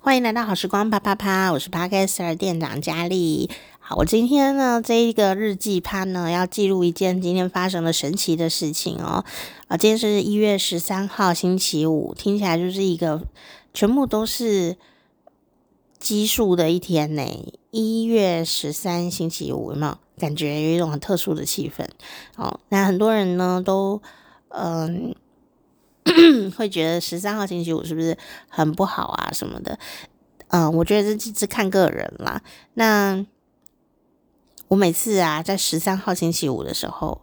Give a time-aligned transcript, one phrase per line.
[0.00, 3.50] 欢迎来到好时光啪啪啪，我是 Podcaster 店长佳丽。
[3.80, 9.24] 好，我今天呢这一个日记趴呢，要记录一件今天发生的神奇的事情哦。
[9.66, 13.22] 啊，今天是一月十三号星期五，听起来就是一个
[13.74, 14.76] 全部都是
[15.98, 17.52] 奇数的一天呢。
[17.72, 21.84] 一月十三星期五，有没有感觉有一种很特殊的气氛？
[22.36, 24.00] 哦，那很多人呢都
[24.50, 25.14] 嗯。
[26.56, 28.16] 会觉得十三号星期五是不是
[28.48, 29.78] 很不好啊什么的？
[30.48, 32.42] 嗯，我觉得这是看个人啦。
[32.74, 33.24] 那
[34.68, 37.20] 我每次啊，在十三号星期五的时候，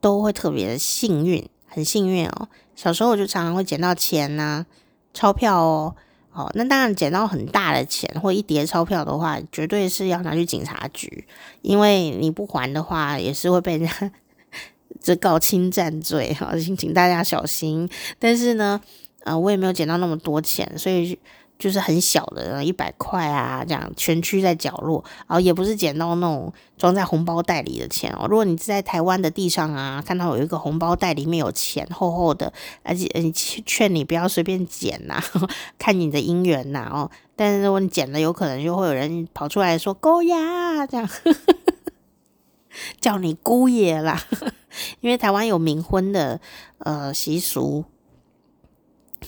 [0.00, 2.48] 都会特别的幸运，很幸运哦。
[2.74, 4.66] 小时候我就常常会捡到钱呐、
[5.14, 5.94] 钞票哦。
[6.32, 11.26] 哦，那当然捡到很大的钱或一叠钞票的话，绝对是要拿去警察局，
[11.60, 14.12] 因为你不还的话，也是会被人家。
[15.02, 17.88] 这告侵占罪哈，请 请大家小心。
[18.18, 18.80] 但是呢，
[19.24, 21.18] 呃，我也没有捡到那么多钱，所以
[21.58, 25.04] 就是很小的一百块啊，这样蜷曲在角落。
[25.26, 28.26] 然后也不是捡到那种装在红包袋里的钱哦。
[28.28, 35.22] 如果你在台湾的地上啊，看到有一个红包袋里面有钱厚厚的，而且你劝你不要随便捡呐，
[35.78, 37.10] 看你的姻缘呐哦。
[37.36, 41.08] 但是如果你捡了，有可能就会有人跑出来说勾呀这样，
[43.00, 44.22] 叫你姑爷啦。
[45.00, 46.40] 因为台湾有冥婚的
[46.78, 47.84] 呃习俗，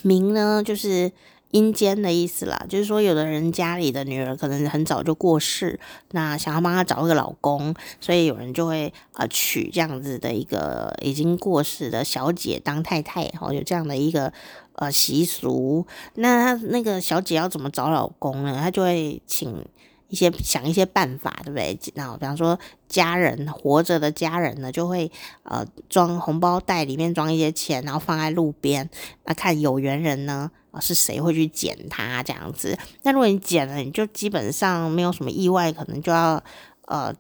[0.05, 1.11] 冥呢就是
[1.51, 5.81] 阴间的意思啦，就是说有的人家里的女儿可能很早就过世，
[6.13, 14.33] 那想要帮她找一个老公，所以有人就会呃娶这样子的一个已经过世的小姐当太太，哦，有这样的一个
[14.77, 15.85] 呃习俗。
[16.15, 18.61] 那她那个小姐要怎么找老公呢？
[18.63, 19.65] 她就会请。
[20.13, 21.79] 一些想一些办法，对不对？
[21.95, 25.11] 那比方说，家人活着的家人呢，就会
[25.45, 28.91] 呃装红包袋里面装一些钱，然后放在路边，
[29.25, 32.79] 那看有缘人呢啊是谁会去捡它这样子。
[33.05, 36.43] 那如果你捡了，你就基本上没有什么意外，可能就要
[36.89, 37.11] 呃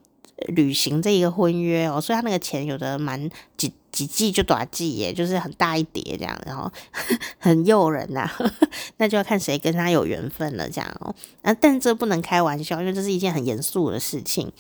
[0.48, 2.00] 履行这一个婚约哦。
[2.00, 3.72] 所以他那个钱有的蛮几。
[3.92, 6.72] 几季就短季耶，就是很大一叠这样，然后
[7.38, 8.32] 很诱人呐、啊，
[8.96, 11.14] 那就要看谁跟他有缘分了这样哦。
[11.42, 14.50] 啊，但这不能开玩笑，因为这是一件很严肃的事情。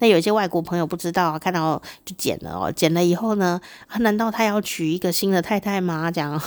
[0.00, 6.10] 那有些外国朋友不知道，看到就捡了哦，捡了以后呢，啊，难道他要娶一个新的太太吗？
[6.10, 6.42] 这样，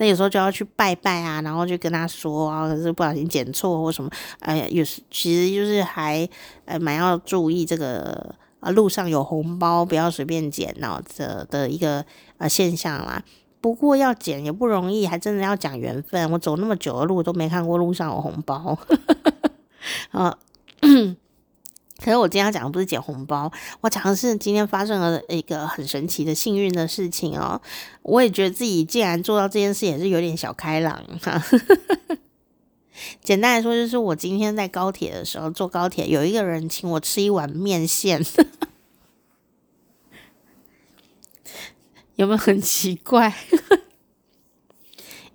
[0.00, 6.28] 那有时候就要去拜拜啊，然后就跟他说啊，可是不小心捡错或什么，哎呀，有时其实就是还
[6.64, 8.34] 呃蛮要注意这个。
[8.60, 12.04] 啊，路上有红包，不要随便捡，哦，这的一个
[12.36, 13.22] 呃现象啦。
[13.58, 16.30] 不过要捡也不容易，还真的要讲缘分。
[16.30, 18.76] 我走那么久的路都没看过路上有红包。
[20.12, 20.36] 啊，
[22.02, 23.52] 可是我今天要讲的不是捡红包，
[23.82, 27.60] 我讲的是今天发生了一个很神奇的幸运的事情哦。
[28.02, 31.42] 我也觉得自己竟然做到这件事，也是有点小开朗哈。
[33.22, 38.24] 简单来说，就是我今天在高铁的时候，坐高铁有一个人请我吃一碗面线，
[42.16, 43.34] 有没有很奇怪？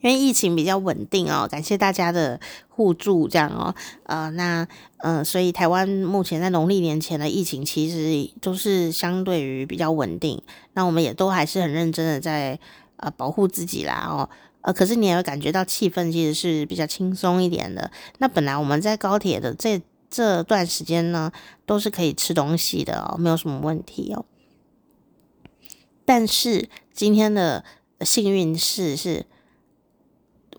[0.05, 2.39] 因为疫情比较稳定哦，感谢大家的
[2.69, 3.73] 互助，这样哦，
[4.03, 4.67] 呃，那
[4.97, 10.39] 呃，所以台湾目前在农历年前的疫情其实都是相对于比较稳定，
[10.73, 12.59] 那我们也都还是很认真的在
[12.97, 14.29] 呃保护自己啦哦。
[14.61, 17.89] 呃，可是你也会感觉到气氛其实是比较轻松一点的。
[18.19, 21.31] 那本来我们在高铁的这这段时间呢，
[21.65, 24.23] 都是可以吃东西的哦，没有什么问题哦。
[26.05, 27.65] 但是今天的
[28.01, 29.25] 幸运事是，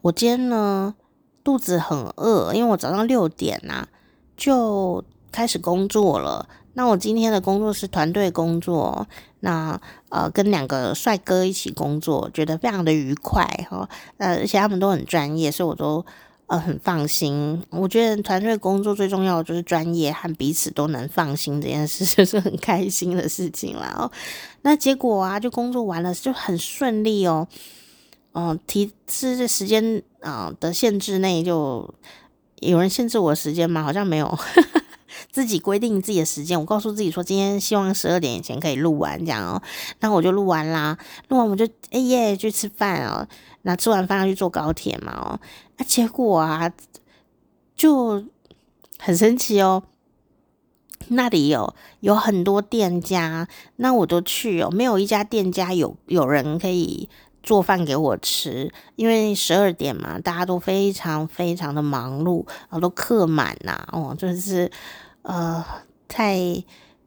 [0.07, 0.95] 我今天呢
[1.43, 3.89] 肚子很饿，因为我早上六点呐、啊、
[4.37, 5.03] 就
[5.33, 6.49] 开始工作了。
[6.75, 9.09] 那我今天的工作是团队工作，
[9.41, 9.81] 那
[10.11, 13.89] 呃跟两个帅哥一起工作，觉得非常的愉快哈。
[14.19, 16.07] 呃，而且他们都很专业，所以我都
[16.47, 17.61] 呃很放心。
[17.71, 23.93] 我觉得团队工作最重要的就是专业和彼此都能放心这件事， 就是很开心的事情啦。
[23.99, 24.13] 哦，
[24.63, 27.49] 那结果啊，就工作完了就很顺利哦。
[28.39, 31.95] 嗯、提是这时间啊、的限制内，就
[32.61, 33.83] 有人限制我的时间吗？
[33.83, 34.39] 好像没有。
[35.33, 39.63] 自己规定自己的时间，我告诉自己说，今天希望十二点以前可以录完，这样哦。
[40.01, 40.99] 那我就录完啦，
[41.29, 43.27] 录完我就哎耶去吃饭哦。
[43.63, 45.41] 那吃完饭要去坐高铁嘛哦。
[45.79, 46.71] 那结果啊，
[47.75, 48.23] 就
[48.99, 49.83] 很神奇哦。
[51.09, 57.09] 那里有有很多店家，那我都去哦，没有一家店家有有人可以
[57.47, 64.71] 做饭给我吃，因为十二点嘛，大家都非常非常的忙碌，然后都客满呐哦，就是。
[65.29, 65.65] 呃，
[66.07, 66.39] 太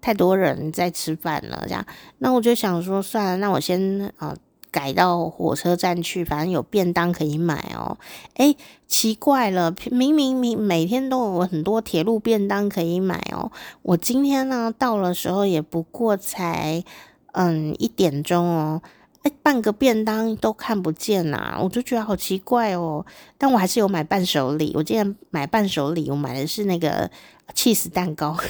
[0.01, 1.85] 太多人在吃饭了，这样，
[2.17, 4.35] 那我就想说，算了，那我先啊、
[4.69, 7.97] 改到火车站去，反正有便当可以买哦。
[8.33, 8.57] 诶，
[8.89, 13.49] 奇怪了，明明明每天都有很多铁路便当可以买哦，
[13.83, 16.83] 我今天呢到的时候也不过才
[17.31, 18.81] 嗯一点钟哦，
[19.23, 23.05] 诶，半个便当都看不见呐、我就觉得好奇怪哦。
[23.37, 27.09] 但我还是有买伴手礼，我今天买伴手礼，我买的是那个
[27.53, 28.37] 起司蛋糕，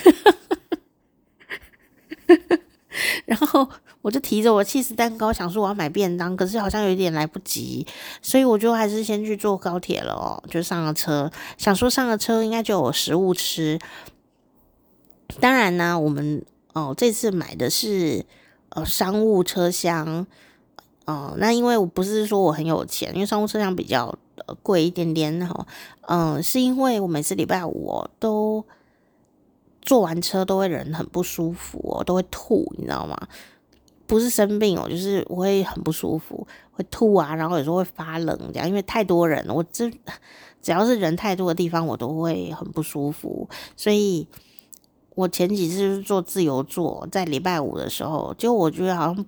[3.26, 3.68] 然后。
[4.02, 7.86] 我就提着我起司蛋糕，想说我要买便当，可是好像有点来不及，
[8.22, 13.78] 所以我就还是先去坐高铁了，就上了车，想说上了车应该就有食物吃。
[15.42, 18.26] 当然呢，我们哦这次买的是
[18.70, 20.26] 呃商务车厢，
[21.10, 24.16] 哦，那因为我不是说我很有钱，因为商务车厢比较
[24.62, 25.66] 贵一点点哈，
[26.02, 28.64] 嗯、是因为我每次礼拜五、哦、都
[29.82, 33.18] 坐完车都会人很不舒服哦，都会吐，你知道吗？
[34.06, 39.90] 不是生病哦，就是我会很不舒服，会吐啊，然后有时候会发冷这样，因为太多人，我这
[40.62, 43.48] 只要是人太多的地方，我都会很不舒服。
[43.76, 44.28] 所以
[45.16, 49.26] 我前几次是坐自由座，在礼拜五的时候，就我觉得好像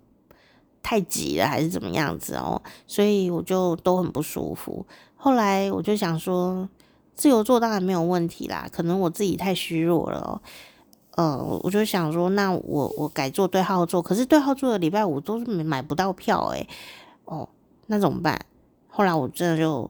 [0.84, 4.86] 太挤了，还是怎么样子哦，所以我就都很不舒服。
[5.16, 6.68] 后来我就想说，
[7.14, 10.42] 自由座当然没有问题啦，可能我自己太虚弱了哦。
[11.16, 16.68] 呃，我就想说，那我我改坐对号座，可是对号座的礼拜五都是买不到票诶。
[17.26, 17.48] 哦，
[17.88, 18.40] 那怎么办？
[18.88, 19.90] 后来我真的就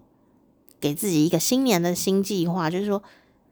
[0.80, 3.02] 给自己一个新年的新计划，就是说，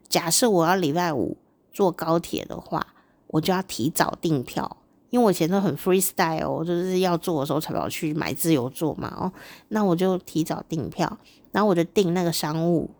[0.09, 1.37] 假设我要礼拜五
[1.71, 2.85] 坐高铁的话，
[3.27, 4.77] 我就要提早订票，
[5.09, 9.13] 因为我以前都很 freestyle，就是要坐的时候才跑去买自由座嘛。
[9.17, 9.31] 哦，
[9.69, 11.17] 那我就提早订票，
[11.51, 12.91] 然后我就订那个商务。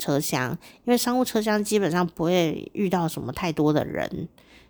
[0.00, 4.28] 车厢，因为商务车厢基本上不会遇到什么太多的人，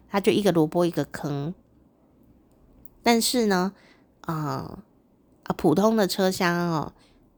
[0.08, 1.52] 它就一个萝卜一个坑。
[3.02, 3.74] 但是呢，
[4.22, 4.80] 啊、
[5.42, 6.94] 啊，普通的车厢哦，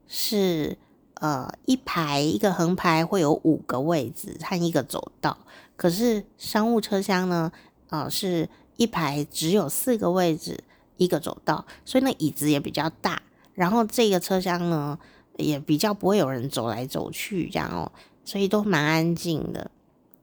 [0.07, 0.77] 是
[1.15, 5.37] 呃一排一个横排会有五个位置和一个走道，
[5.75, 7.51] 可是商务车厢呢，
[7.89, 8.47] 啊、是
[8.81, 10.63] 一排只有四个位置
[10.97, 13.21] 一个走道，所以那椅子也比较大。
[13.53, 14.97] 然后这个车厢呢。
[15.37, 17.89] 也比较不会有人走来走去这样哦，
[18.23, 19.71] 所以都蛮安静的。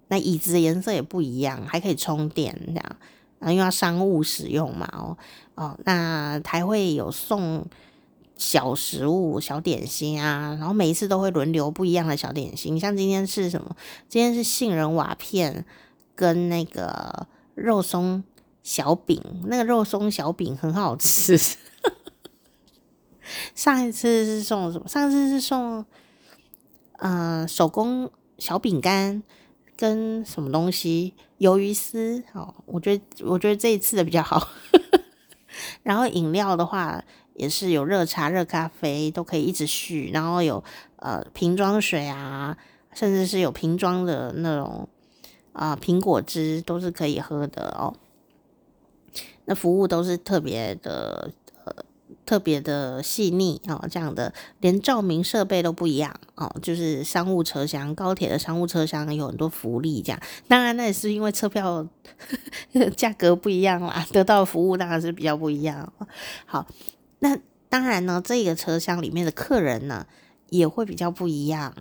[0.08, 2.96] 那椅子的颜色也不一样，还可以充电这样
[3.40, 5.16] 啊，因为要商务使用嘛哦
[5.56, 7.66] 哦，那还会有送
[8.36, 13.74] 小食物、小点心啊，然后每一次都会轮流不一样的小点心，像今天是什么？
[14.08, 15.64] 今天是杏仁瓦片
[16.14, 17.26] 跟那个
[17.56, 18.22] 肉松
[18.68, 21.38] 小饼，那个肉松小饼很好吃。
[23.54, 24.86] 上一次是送什么？
[24.86, 25.86] 上次是送，
[26.98, 29.22] 嗯、手工小饼干
[29.74, 31.14] 跟什么东西？
[31.38, 32.22] 鱿鱼丝。
[32.34, 34.48] 哦，我觉得我觉得这一次的比较好。
[35.82, 37.02] 然后饮料的话，
[37.36, 40.10] 也是有热茶、热咖啡都可以一直续。
[40.12, 40.62] 然后有
[40.96, 42.54] 呃瓶装水啊，
[42.92, 44.86] 甚至是有瓶装的那种
[45.54, 47.96] 啊、呃、苹果汁都是可以喝的哦。
[49.48, 51.32] 那服务都是特别的。
[52.24, 54.30] 特别的细腻哦，这样的
[54.60, 60.20] 连照明设备都不一样哦，就是商务车厢，高铁的商务车厢有很多福利，这样。
[60.46, 61.86] 当然那也是因为车票
[62.94, 65.90] 价格不一样啦，得到服务当然是比较不一样。
[66.44, 66.66] 好，
[67.20, 67.38] 那
[67.70, 70.06] 当然呢，这个车厢里面的客人呢
[70.50, 71.74] 也会比较不一样，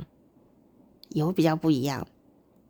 [1.09, 2.07] 也会比较不一样。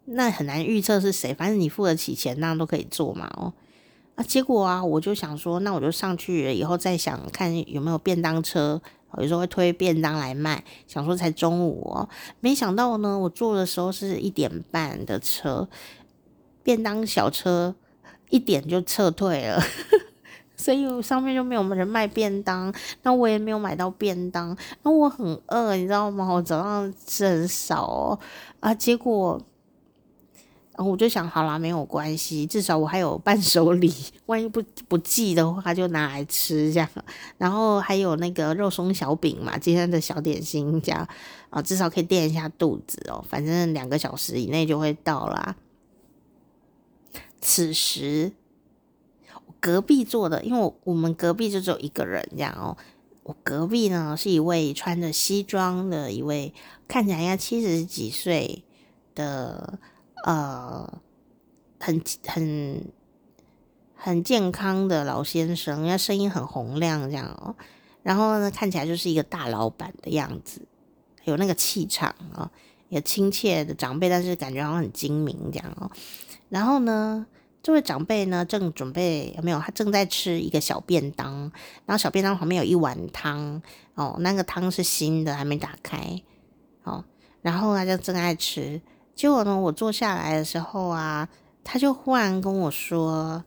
[0.05, 3.53] 那很难预测是谁，反正你付得起钱，那样都可以坐嘛哦。
[4.17, 8.81] 啊，结果啊，我就想说，那我就上去以后再想看有没有便当车，
[9.19, 10.63] 有时候会推便当来卖。
[10.87, 12.09] 想说才中午哦，
[12.39, 15.69] 没想到呢，我坐的时候是一点半的车，
[16.63, 17.75] 便当小车
[18.31, 19.61] 一点就撤退了，
[20.57, 26.27] 所以上面就没有人卖便当，那我也没有买到便当，那我很饿，你知道吗？
[26.33, 28.19] 我早上吃很少哦，
[28.61, 29.39] 啊，结果。
[30.77, 33.91] 然后我就想，好啦，没有关系，至少我还有伴手礼，
[34.27, 36.87] 万一不不寄的话，就拿来吃这样。
[37.39, 41.07] 然后还有那个肉松小饼嘛，今天的小点心这样
[41.49, 43.25] 啊，至少可以垫一下肚子哦。
[43.27, 45.55] 反正两个小时以内就会到啦。
[47.41, 48.33] 此时，
[49.47, 52.77] 我隔壁坐的，因为我们隔壁就只有一个人这样哦。
[53.23, 56.53] 我隔壁呢是一位穿着西装的一位，
[56.87, 58.63] 看起来应该七十几岁
[59.15, 59.79] 的。
[60.25, 61.01] 呃，
[61.79, 62.83] 很很
[63.95, 67.55] 很健康的老先生，因为声音很洪亮这样哦。
[68.03, 70.61] 然后呢，看起来就是一个大老板的样子，
[71.25, 72.49] 有那个气场啊，
[72.89, 75.91] 也亲切的长辈，但是感觉好像很精明这样哦。
[76.49, 77.25] 然后呢，
[77.61, 79.59] 这位长辈呢，正准备有没有？
[79.59, 81.51] 他正在吃一个小便当，
[81.85, 83.61] 然后小便当旁边有一碗汤
[83.95, 86.21] 哦，那个汤是新的，还没打开
[86.83, 87.03] 哦。
[87.41, 88.81] 然后他就正在吃，
[89.17, 91.27] 结果呢，我坐下来的时候啊，
[91.63, 93.43] 他就忽然跟我说：“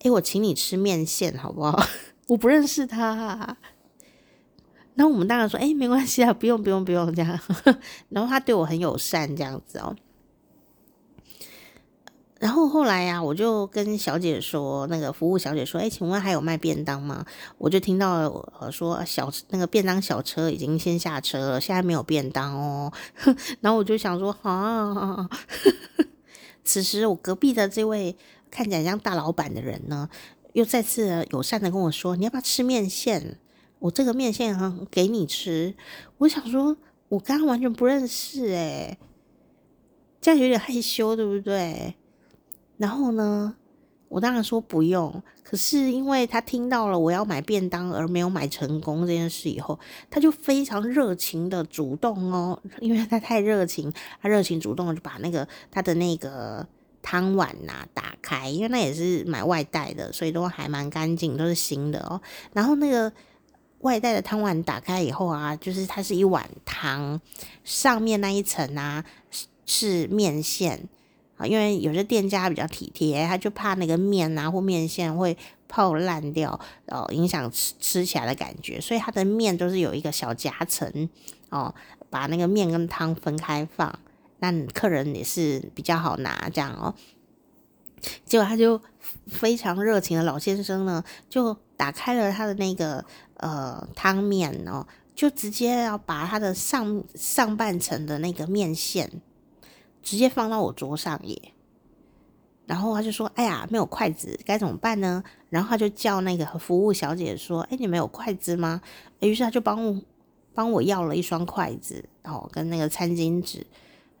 [0.00, 1.78] 诶，我请你吃面线好不好？”
[2.28, 3.58] 我不认识他啊。
[4.94, 7.38] 然后我们当然说：“诶，没关系啊，不用不用不用这样。”
[8.08, 9.94] 然后他对我很友善，这样子哦。
[12.38, 17.26] 然后后来呀、啊，我就跟小姐说，那个服务小姐说：“哎，请问还有卖便当吗？”
[17.58, 22.92] 我就听到了说小那个便当小车已经先下车了，现在没有便当哦。
[23.60, 25.28] 然后我就想说啊，
[26.62, 28.16] 此时我隔壁的这位
[28.50, 30.08] 看起来像大老板的人呢，
[30.52, 33.38] 又再次友善的跟我说：“你要不要吃面线？
[33.80, 35.74] 我这个面线哈给你吃。”
[36.18, 36.76] 我想说，
[37.08, 38.96] 我刚刚完全不认识哎，
[40.20, 41.96] 这样有点害羞，对不对？
[42.78, 43.54] 然后呢，
[44.08, 45.22] 我当然说不用。
[45.42, 49.78] 可是因为他听到了我要买便当而没有买成功这件事以后，
[50.10, 56.66] 他就非常热情的主动哦，因为他太热情，他热情主动就把那个他的那个
[57.00, 62.20] 汤碗呐打开，因为那也是买外带的，所以都还蛮干净，都是新的哦。
[62.52, 63.10] 然后那个
[63.80, 67.18] 外带的汤碗打开以后啊，就是它是一碗汤，
[67.64, 70.86] 上面那一层啊是是面线。
[71.38, 75.36] 啊，因为有些店家比较体贴，他就怕那个面啊或面线会
[75.68, 81.08] 泡烂掉，哦，影响吃吃起来的感觉，所以他的面都是有一个小夹层，
[81.50, 81.74] 哦，
[82.10, 83.98] 把那个面跟汤分开放，
[84.40, 86.94] 那客人也是比较好拿这样哦。
[88.24, 88.80] 结果他就
[89.26, 93.04] 非常热情的老先生呢，就打开了他的那个
[93.38, 99.10] 呃汤面哦，就直接要把他的上上半层的那个面线。
[100.08, 101.52] 直接放到我桌上耶，
[102.64, 108.80] 然后他就说：“哎呀，没有筷子，该怎么办呢？”然后他就叫那个服务小姐说：“哎，你没有筷子吗？”
[109.20, 110.00] 于是他就帮我
[110.54, 113.66] 帮我要了一双筷子，然后跟那个餐巾纸，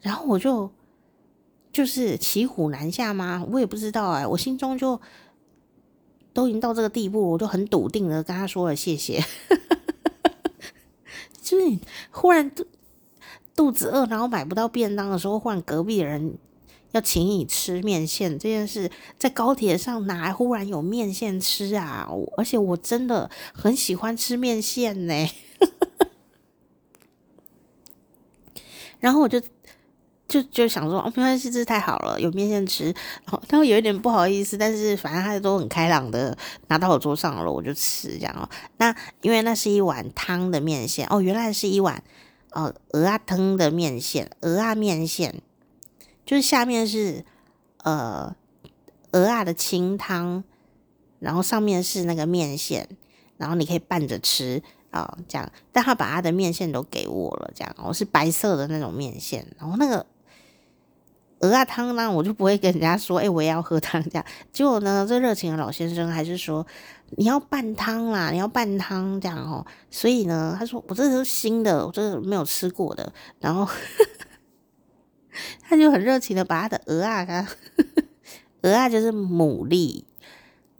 [0.02, 0.70] 然后我就
[1.72, 3.42] 就是骑虎难下吗？
[3.50, 5.00] 我也不知道哎，我心中就
[6.34, 9.24] 都已经到这个地步，我就很笃定的跟他说了谢谢，
[11.40, 11.78] 就是
[12.10, 12.52] 忽然。
[13.58, 16.38] 肚子饿，然后买不到便当的时候，换隔壁的人
[16.92, 18.88] 要请你吃面线这件事，
[19.18, 22.08] 在高铁上哪还忽然有面线吃啊？
[22.36, 25.28] 而且我真的很喜欢吃面线呢。
[29.00, 29.42] 然后我就
[30.28, 32.84] 就就想说，哦，没关系，这太好了，有面线吃。
[32.84, 36.38] 然后他会有一点不好意思，但是反正他都很开朗的
[36.68, 38.48] 拿到我桌上了，我就吃这样。
[38.76, 42.00] 那因为那是一碗汤的面线哦，原来是一碗。
[42.52, 45.42] 哦，蚵仔汤的面线，蚵仔面线，
[46.24, 47.24] 就是下面是
[47.84, 48.34] 呃
[49.12, 50.44] 蚵仔的清汤，
[51.18, 52.88] 然后上面是那个面线，
[53.36, 55.50] 然后你可以拌着吃啊、哦，这样。
[55.72, 60.06] 但他把他的面线都给我了，这样，我是白色的那种面线，然后那个。
[61.40, 64.24] 蚵仔汤呢，我就不会跟人家说，哎、我也要喝汤这样。
[64.52, 66.66] 结果呢，这热情的老先生还是说，
[67.16, 69.64] 你要拌汤啦，你要拌汤这样哦。
[69.90, 73.12] 所以呢，他说我这是新的，我这是没有吃过的。
[73.40, 73.66] 然后
[75.62, 77.48] 他就很热情的把他的鹅啊，
[78.62, 80.02] 鹅啊就是牡蛎，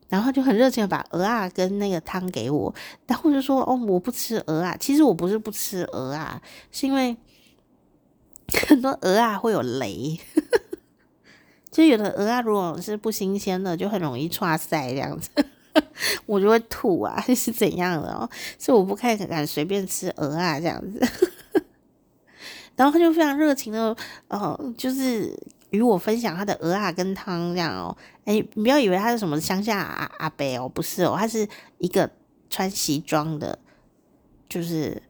[0.08, 2.74] 然后就很热情的把鹅啊跟那个汤给我。
[3.06, 4.76] 然后就说，哦，我不吃鹅啊。
[4.78, 7.16] 其实我不是不吃鹅啊，是因为。
[8.66, 10.18] 很多鹅啊会有雷，
[11.70, 15.28] 就有的鹅啊如果是不新鲜的，就很容易剉赛这样子，
[16.28, 18.28] 我就会吐啊， 是怎样的哦？
[18.58, 21.00] 所以我不太敢随便吃鹅啊这样子。
[22.76, 23.96] 然后他就非常热情的，
[24.28, 25.34] 哦，就是
[25.70, 27.96] 与我分享他的鹅啊跟汤这样哦。
[28.24, 32.08] 哎，你不要以为他是什么乡下阿阿伯哦，不是哦，他是一个
[32.50, 33.58] 穿西装的，
[34.48, 35.02] 就是。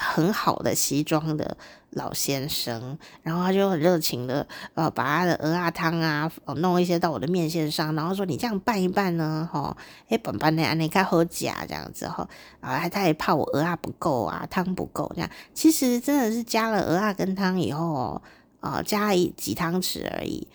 [0.00, 1.56] 很好的西装的
[1.90, 9.76] 老先生，然后他就很热情的呃，把他的鹅鸭汤啊，弄一些到我的面线上，然后说，你这样拌一拌呢，哈，
[10.08, 12.26] 哎，拌拌的，你看好假这样子哈，
[12.60, 18.22] 啊，他也怕我鹅鸭不够啊，汤不够这样，其实真的是加了鹅鸭跟汤以后，
[18.60, 20.48] 啊，加一几汤匙而已，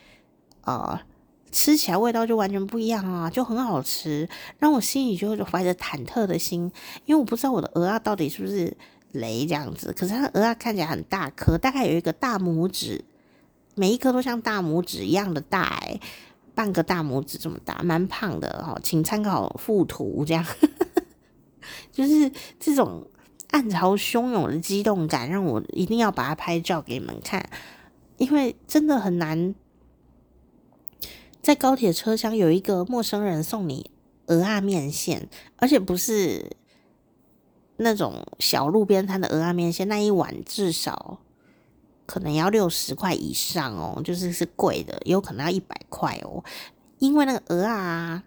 [0.62, 1.04] 啊，
[1.52, 6.72] 吃起来味道就完全不一样啊，就很好吃，让我心里就怀着忐忑的心，
[7.06, 8.76] 因为我不知道我的蚵仔到底是不是。
[9.16, 13.04] 雷这样子，可是它蚵仔看起来很大颗，大概有一个大拇指，
[13.76, 16.00] 每一颗都像大拇指一样的大，哎，
[16.54, 20.46] 半个大拇指这么大，蛮胖的哦，请参考附图，这样，
[21.92, 23.08] 就是这种
[23.50, 27.50] 暗潮汹涌的激动感，让我一定要把它拍照给你们看，
[28.18, 29.56] 因为真的很难
[31.42, 33.92] 在高铁车厢有一个陌生人送你
[34.28, 36.58] 鹅啊面线，而且不是
[37.78, 41.20] 那种小路边摊的蚵仔面线，那一碗至少
[42.06, 46.44] 可能要六十块以上哦，就是是贵的，有可能要一百块哦。
[47.00, 48.24] 因为那个鹅啊，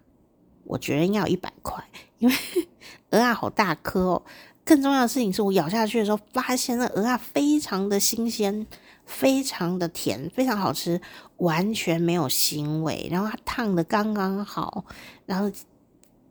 [0.65, 1.83] 我觉得应该有一百块，
[2.19, 2.35] 因为
[3.11, 4.23] 鹅啊好大颗哦。
[4.63, 8.67] 更重要的事情是我咬下去的时候，发现那鹅啊非常的新鲜。
[9.11, 11.01] 非常的甜，非常好吃，
[11.37, 14.85] 完全没有腥味，然后它烫的刚刚好，
[15.25, 15.51] 然后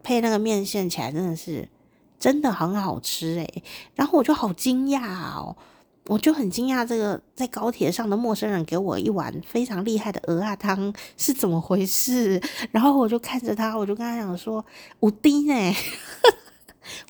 [0.01, 1.69] 配那个面线起来真的是
[2.19, 3.63] 真的很好吃诶。
[3.95, 5.57] 然后我就好惊讶哦，
[6.07, 14.65] 我就很惊讶这个在高铁上的陌生人给我一碗非常厉害的蚵仔汤是怎么回事，然后我就看着他，我就跟他讲说
[15.01, 15.75] 五丁诶。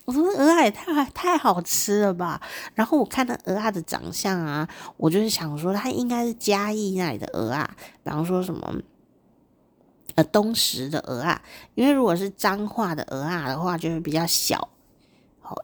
[0.04, 2.42] 我说蚵仔也太太好吃了吧！
[2.74, 8.74] 然后我看那蚵仔的长相啊，我就是想说，它应该是嘉义那里的鹅啊，比方说什么
[10.16, 11.40] 呃东石的鹅啊，
[11.76, 14.68] 因为如果是彰化的鹅啊的话，就是比较小，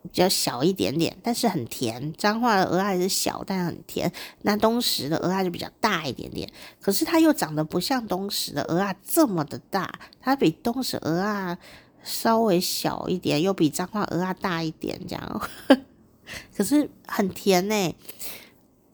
[0.03, 2.13] 比较小一点点，但是很甜。
[2.15, 4.13] 彰化的蚵仔也是小，但很甜。
[4.43, 6.51] 那东石的鹅啊就比较大一点点，
[6.81, 11.59] 可是它又长得不像东石的鹅啊这么的大，它比东石鹅啊。
[12.07, 15.49] 稍微小一点，又比彰化鹅啊大一点，这样，
[16.55, 17.97] 可是很甜呢，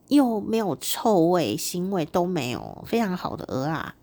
[0.07, 3.95] 又没有臭味、腥味都没有，非常好的鹅啊，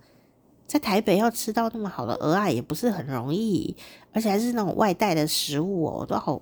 [0.66, 3.75] 在台北要吃到那么好的鹅啊也不是很容易，
[4.12, 6.38] 而且还是那种外带的食物哦，都好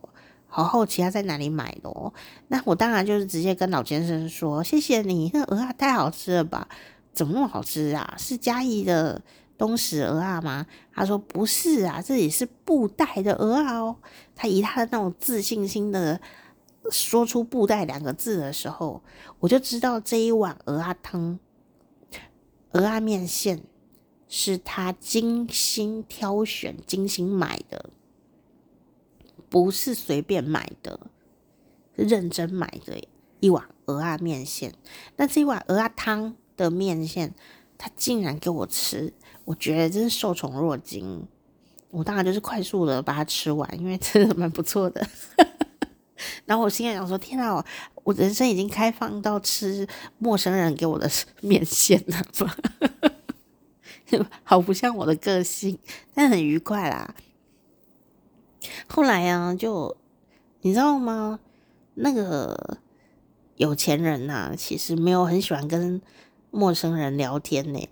[0.56, 2.12] 好好奇他在哪里买的哦。
[2.48, 6.66] 那我当然就是直接跟老先生说：“谢谢你，那鹅啊太好吃了吧？
[7.12, 8.14] 怎么那么好吃啊？
[8.16, 9.20] 是嘉义的。”
[9.58, 10.66] 东石鹅啊吗？
[10.92, 13.96] 他说不是啊，这里是布袋的鹅啊哦。
[14.34, 16.20] 他以他的那种自信心的
[16.90, 19.02] 说出“布袋”两个字的时候，
[19.40, 21.38] 我就知道这一碗鹅啊汤、
[22.72, 23.62] 鹅啊面线
[24.28, 27.88] 是他精心挑选、精心买的，
[29.64, 31.00] 不是随便买的，
[31.96, 33.02] 是认真买的
[33.40, 34.74] 一碗鹅鸭面线。
[35.16, 37.34] 那这一碗鹅鸭汤的面线，
[37.78, 39.14] 他竟然给我吃。
[39.46, 41.26] 我觉得真是受宠若惊，
[41.90, 45.08] 我当然就是快速的把它吃完，因为真的蛮不错的。
[46.44, 47.64] 然后我心里想说：天啊，
[48.04, 49.88] 我人生已经开放到吃
[50.18, 52.54] 陌生人给我的面线了吧？
[54.44, 55.78] 好不像我的个性，
[56.12, 57.14] 但很愉快啦。
[58.86, 59.96] 后来啊，就
[60.62, 61.40] 你知道吗？
[61.94, 62.78] 那个
[63.56, 66.00] 有钱人呐、啊，其实没有很喜欢跟
[66.50, 67.88] 陌生人聊天呢。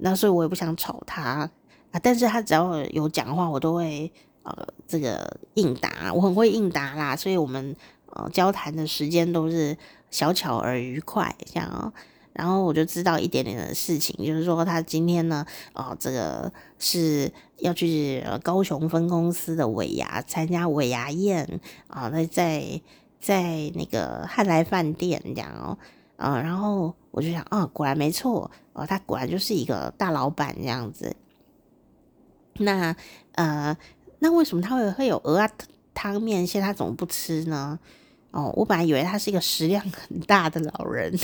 [0.00, 1.48] 那所以我也不想吵他
[1.90, 7.74] 啊，但是他只要有讲话，我都会呃这个应答，我很会应答啦，所以我们
[8.06, 9.76] 呃交谈的时间都是
[10.10, 11.92] 小巧而愉快这样。
[12.36, 22.80] 然后我就知道一点点的事情，就是说他今天呢，哦这个是要去高雄分公司的尾牙参加尾牙宴啊，那在
[23.18, 25.78] 在那个汉来饭店这样哦。
[26.18, 31.16] 然后我就想，啊、哦，果然没错，哦，他果然就是一个大老板这样子。
[32.58, 32.94] 那
[33.32, 33.76] 呃，
[34.18, 35.50] 那为什么他会会有鹅啊
[35.92, 36.62] 汤面线？
[36.62, 37.78] 他怎么不吃呢？
[38.30, 41.14] 哦，我本来以为他是一个食量很大的老人，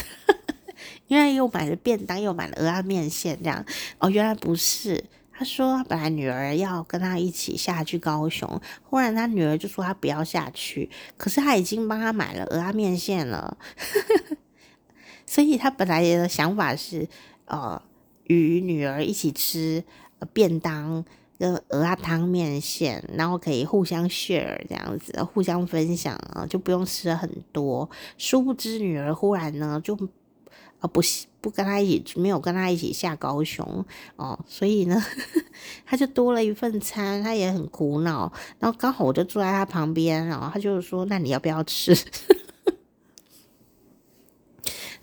[1.12, 3.62] 因为又买了便当，又买了蚵仔面线这样。
[3.98, 5.04] 哦，原来不是。
[5.30, 8.48] 他说本来女儿要跟他一起下去高雄，
[8.82, 13.58] 忽然他女儿就说他不要下去，可是他已经帮他买了蚵仔面线了。
[15.26, 17.06] 所以他本来的想法是，
[17.44, 17.82] 呃，
[18.24, 19.84] 与女儿一起吃
[20.32, 21.04] 便当
[21.38, 27.90] 跟蚵仔汤面线，然后可以互相 share 这样子，互相分享啊，就不用吃很多。
[28.16, 29.98] 殊不知女儿忽然呢，就
[30.82, 31.00] 啊不
[31.40, 33.84] 不跟他一起，没有跟他一起下高雄
[34.16, 35.02] 哦，所以呢，
[35.86, 38.30] 他就多了一份餐，他也很苦恼。
[38.58, 41.96] 然后刚好我就坐在他旁边，然后他就说：“那你要不要吃？”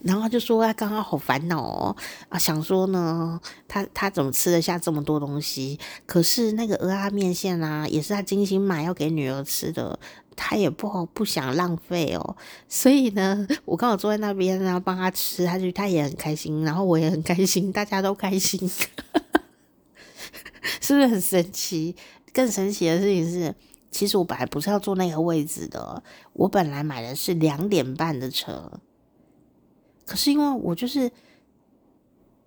[0.03, 1.95] 然后就说他刚刚好烦恼哦
[2.29, 5.77] 啊，想说呢，他他怎么吃得下这么多东西？
[6.05, 9.99] 可是那个蚵仔面线啊，也是他精心买要给女儿吃的，
[10.35, 12.37] 他也不好不想浪费哦。
[12.67, 18.59] 所以呢，我刚好坐在那边，然后帮他吃，他就他也很开心，然后我也很开心，大家都开心，
[20.79, 21.95] 是不是很神奇？
[22.31, 23.53] 更神奇的事情是，
[23.91, 26.01] 其实我本来不是要坐那个位置的，
[26.33, 28.79] 我本来买的是两点半的车。
[30.09, 31.11] 可是因为我就是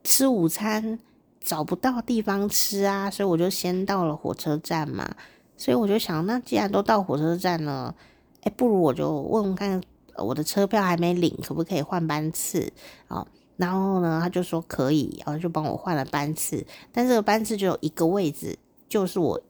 [0.03, 0.98] 吃午餐
[1.40, 5.09] 找不到地方吃啊，所以我就先到了火车站嘛。
[5.57, 7.94] 所以我就想，那既然都到火车站了，
[8.40, 9.81] 哎，不如我就问问看，
[10.16, 12.72] 我的车票还没领，可不可以换班次？
[13.07, 13.25] 哦，
[13.57, 19.40] 然后呢，他就说可以，然后就帮我换了班次，但这个班次只有一个位置，就是我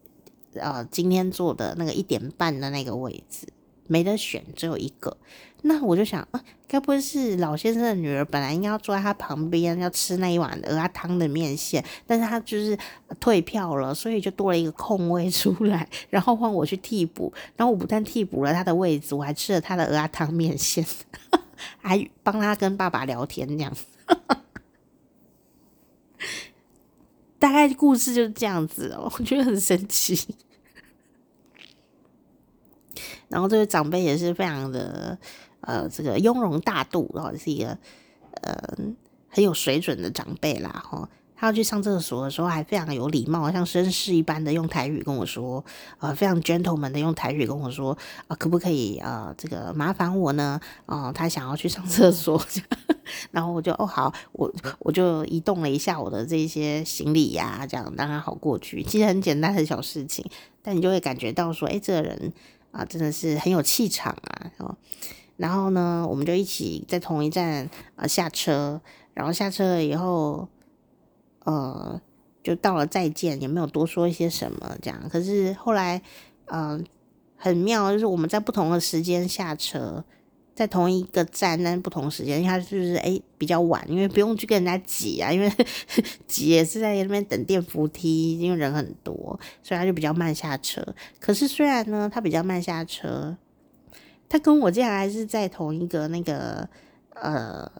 [0.57, 3.46] 呃今天坐的那个一点半的那个位置，
[3.87, 5.16] 没得选，只有一个。
[5.64, 12.77] 那我就想，啊，该不会是老先生的女儿本来应该要坐在他旁边，要吃那一碗鹅鸭汤的面线，但是他就是
[13.21, 17.33] 退票了，所以就多了一个空位出来， 然后换我去替补。
[17.55, 20.85] 然后我不但替补了他的位置，我还吃了他的鹅鸭汤面线，
[21.81, 23.73] 还帮他跟爸爸聊天，这样。
[27.38, 30.35] 大概故事就是这样子哦，我觉得很神奇。
[33.33, 35.18] 然后这位长辈也是非常的。
[35.64, 37.68] 呃，这个雍容大度，然后是一个
[38.40, 38.53] 呃
[39.29, 41.09] 很有水准的长辈啦，哈。
[41.37, 45.64] 他要去上厕所的时候，还非常有礼貌，像绅士一般的用台语跟我说，
[46.01, 47.92] 呃，非常 gentleman 的用台语跟我说，
[48.23, 50.61] 啊、呃，可不可以呃，这个麻烦我呢？
[50.87, 52.45] 哦、呃，他想要去上厕所，
[53.31, 58.83] 然后我就哦好，我我就移动了一下我的这些行李呀、啊，这样让他好过去。
[58.83, 60.25] 其实很简单的小事情，
[60.61, 62.33] 但你就会感觉到说，哎，这个人
[62.73, 64.77] 啊、真的是很有气场啊，哦。
[65.37, 68.81] 然后呢，我们就一起在同一站啊下车，
[69.15, 70.49] 然后下车了以后，
[71.45, 72.01] 呃，
[72.43, 75.09] 就到了再见，也没有多说一些什么这样。
[75.11, 76.01] 可是后来，
[76.47, 76.85] 嗯、呃，
[77.37, 80.05] 很妙，就是我们在不同的时间下车，
[80.55, 85.51] 在同一个站，但不同时间，他就是哎比较晚，因为不用去跟人家挤啊，因为
[86.27, 90.83] 挤也是在那边等电扶梯，因为人很多，所以他就比较慢下车。
[91.21, 93.37] 可是虽然呢，他比较慢下车。
[94.29, 96.67] 他跟我竟然还是在同一个那个
[97.17, 97.71] 呃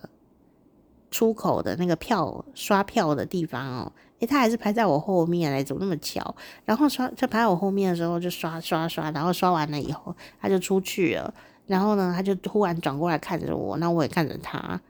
[1.11, 6.37] 出口的那个票刷票的地方哦，诶，他还是排在我后面来，怎么那么巧？
[6.67, 11.33] 然后刷就排在我后面的时候就刷刷刷，然后刷完了以后他就出去了，
[11.67, 14.81] 然后呢他就突然转过来看着我，那我也看着他，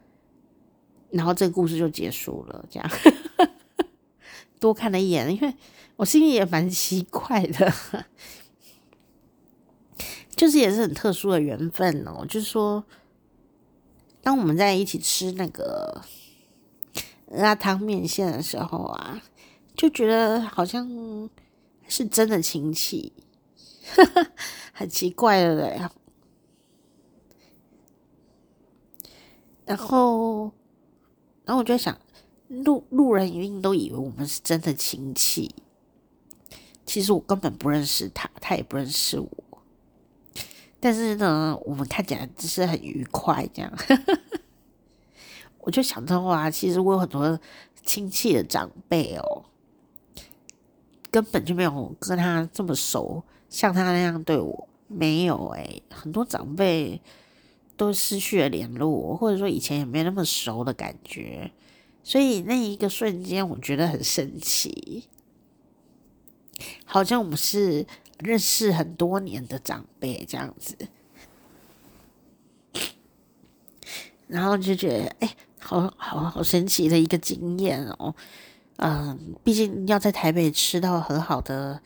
[1.10, 2.90] 然后这个故事就结束了，这样
[4.58, 5.54] 多看了一眼，因为
[5.96, 7.72] 我心里也蛮奇怪的。
[10.34, 12.82] 就是也是很特殊的缘分哦，就是说，
[14.22, 16.02] 当我们在一起吃那个
[17.28, 19.22] 那汤面线的时候啊，
[19.76, 21.30] 就觉得好像
[21.86, 23.12] 是真的亲戚，
[24.72, 25.80] 很奇怪的嘞。
[29.64, 30.52] 然后，
[31.44, 31.96] 然后我就想，
[32.48, 35.54] 路路人一定都以为我们是真的亲戚，
[36.84, 39.28] 其实我根本不认识他，他也不认识我。
[40.80, 43.72] 但是呢，我们看起来只是很愉快这样，
[45.60, 47.38] 我就想到啊，其实我有很多
[47.84, 49.44] 亲戚的长辈哦，
[51.10, 57.00] 根本就没有跟他这么熟，像他那样对我没有哎，很多长辈
[57.76, 61.50] 都失去了联络，或者说以前也没那么熟的感觉，
[62.02, 65.08] 所以那一个瞬间我觉得很神奇，
[66.84, 67.86] 好像我们是。
[68.18, 70.76] 认识很多年的长辈这样子，
[74.28, 78.14] 然后就觉得哎、好好好神奇的一个经验哦。
[78.76, 81.82] 嗯，毕竟要在台北吃到很好的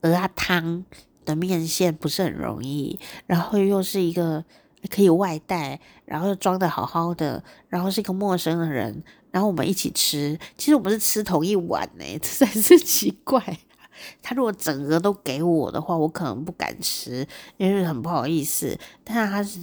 [0.00, 0.84] 鹅鸭汤
[1.24, 4.44] 的面线不是很容易，然后又是一个
[4.90, 13.58] 可以外带，然后又装得好好的，然后是一个陌生的人，然后我们一起吃，其实我们是吃同一碗呢， 实在是奇怪。
[14.20, 18.78] 他如果整个都给我的话，我可能不敢吃，因为很不好意思。
[19.02, 19.60] 但是他是，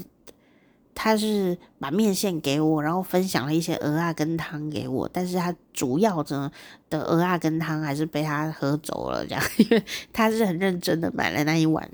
[0.95, 5.07] 他是把面线给我，然后分享了一些蚵仔羹汤给我。
[5.13, 6.51] 但是他主要的
[6.89, 11.87] 的蚵仔羹汤还是被他喝走了，这样， 因为他是很认真的买了那一碗，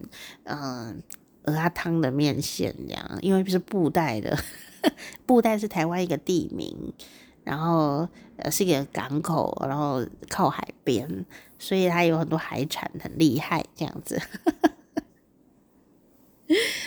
[0.44, 1.04] 嗯，
[1.50, 4.38] 蚵仔汤的面线，这样，因为是布袋的，
[5.26, 6.94] 布袋是台湾一个地名。
[7.46, 11.26] 然后呃是一个港口，然后靠海边，
[11.58, 14.22] 所以它有很多海产，很厉害这样子。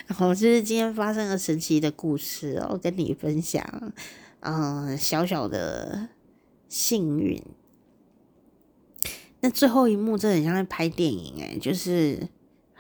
[0.06, 3.92] 然后就是今天发生了神奇的故事哦，跟你分享，
[4.40, 6.10] 嗯，小小的
[6.68, 7.42] 幸运。
[9.40, 12.28] 那最后一幕真的很像在拍电影诶，就是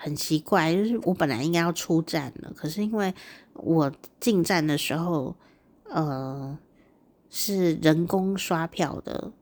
[0.02, 3.14] 很奇怪，就是我本来应该要出站了，可是因为
[3.54, 5.34] 我进站的时候，
[5.88, 6.58] 呃。
[7.34, 9.32] 是人工刷票的，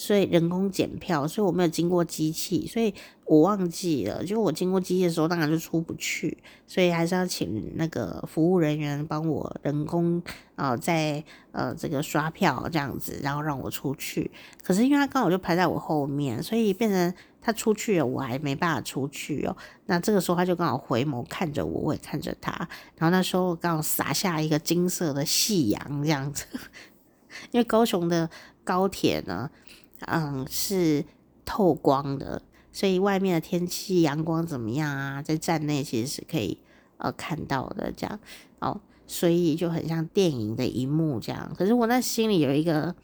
[0.00, 2.94] 所以人工检票，所以我没有经过机器，所以
[3.26, 4.24] 我忘记了。
[4.24, 10.18] 就我经过机器的时候，当然就出不去，所以还是要请那个服务人员帮我人工
[10.56, 14.30] 啊、呃，在呃这个刷票这样子，然后让我出去。
[14.62, 19.54] 可是因为他刚好就排在我后面，所以变成他出去了，我还没办法出去哦。
[19.84, 22.52] 那这个时候他就刚好回眸看着我，我也看着他，
[22.96, 26.46] 然后那时候刚好洒下一个金色的夕阳这样子。
[27.52, 28.28] 因为高雄的
[28.64, 29.48] 高铁呢，
[30.06, 31.04] 嗯，是
[31.44, 36.58] 透光的，所以外面的天气阳光怎么样啊，在站内其实是可以
[36.96, 38.18] 呃看到的，这样
[38.60, 41.52] 哦，所以就很像电影的一幕这样。
[41.56, 42.94] 可是我那心里有一个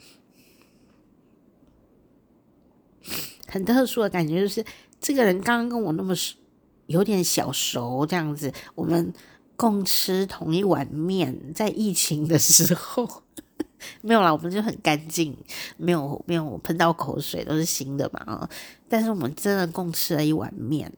[3.48, 4.64] 很特殊的感觉，就是
[5.00, 6.36] 这个人刚刚跟我那么熟，
[6.86, 9.12] 有点小熟这样子，我们
[9.56, 13.22] 共吃同一碗面，在疫情的时候。
[14.00, 15.36] 没有啦，我们就很干净，
[15.76, 18.50] 没有没有喷到口水，都是新的嘛啊！
[18.88, 20.92] 但是我们真的共吃了一碗面，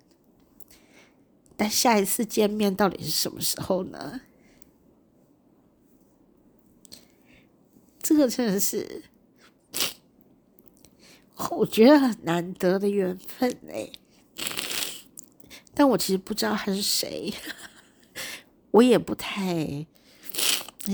[1.56, 4.20] 但下一次见面到底是什么时候呢？
[8.00, 9.02] 这个真的是
[11.50, 13.90] 我觉得很难得的缘分哎，
[15.74, 17.34] 但我其实不知道他是谁，
[18.70, 19.86] 我也不太。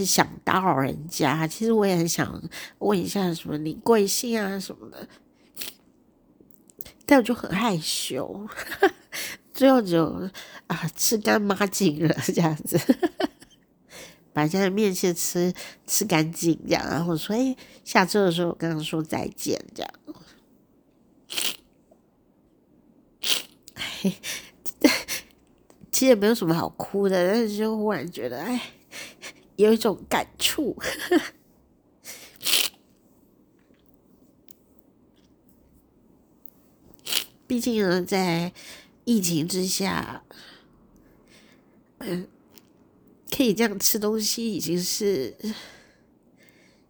[0.03, 2.43] 想打扰人家，其实我也很想
[2.79, 5.07] 问一下什么你贵姓啊什么的，
[7.05, 8.49] 但我就很害羞，
[9.53, 10.07] 最后就
[10.69, 12.81] 啊吃干抹净了这样子，
[14.33, 15.53] 把人家的面先吃
[15.87, 17.55] 吃干净这样，然后说哎
[17.85, 19.91] 下车的时候跟他说再见这样，
[23.75, 24.15] 哎，
[25.93, 28.61] 其实也没有什么好哭的，但是就忽然觉得哎。
[29.57, 30.77] 有一种感触，
[37.47, 38.53] 毕竟呢，在
[39.05, 40.25] 疫情之下，
[41.99, 42.27] 嗯，
[43.31, 45.37] 可以这样吃东西已经是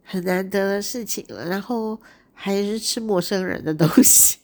[0.03, 1.47] 很难得的事情了。
[1.47, 2.01] 然后
[2.33, 4.39] 还是吃陌生人的东西，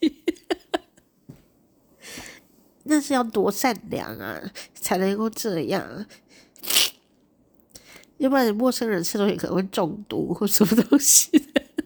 [2.85, 6.06] 那是要多善良啊，才能够这样。
[8.20, 11.30] 要不然陌生人吃东西可能会中毒或什么东西，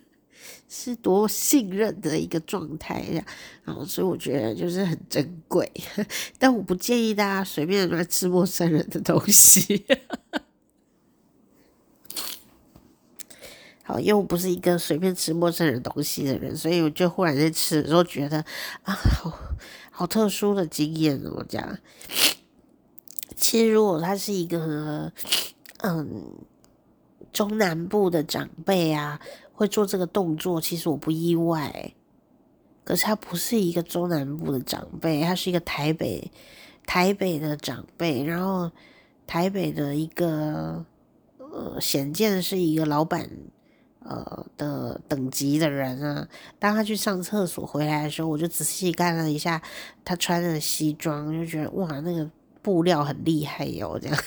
[0.69, 3.25] 是多信任的一个状态呀。
[3.63, 5.71] 然后所以我觉得就是很珍贵，
[6.37, 9.87] 但我不建议大家随便乱吃陌生人的东西。
[13.85, 18.39] 好，因为我不是一个随便吃陌生人东西的人，所以我就忽然在吃的时候觉得
[18.83, 19.39] 啊，好
[19.93, 21.79] 好特殊的经验哦，这样。
[23.37, 25.13] 其实如果他是一个。
[25.87, 26.33] 嗯，
[27.31, 29.21] 中南部的长辈啊，
[29.53, 31.93] 会做这个动作，其实我不意外。
[32.85, 36.31] 可是他不是一个中南部的长辈，他是一个台北
[36.87, 38.71] 台北的长辈，然后
[39.27, 40.83] 台北的一个
[41.39, 43.29] 呃，显见是一个老板
[44.01, 46.27] 呃的等级的人啊。
[46.59, 49.61] 当他去上厕所回来的时候，我就仔细看了一下
[50.03, 52.31] 他穿的西装，就觉得哇，那个
[52.63, 54.19] 布料很厉害哟，这样。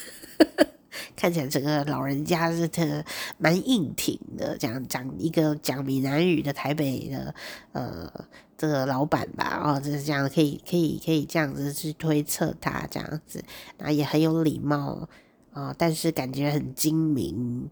[1.16, 3.04] 看起来整个老人家是特
[3.38, 7.34] 蛮硬挺的，讲讲一个讲闽南语的台北的
[7.72, 8.12] 呃
[8.58, 13.44] 这个老板吧，哦，就是这样可以可以可以这样子去推测他这样子，
[13.78, 15.08] 那也很有礼貌
[15.54, 17.70] 啊，哦，但是感觉很精明